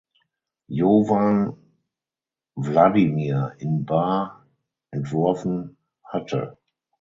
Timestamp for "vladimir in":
2.57-3.83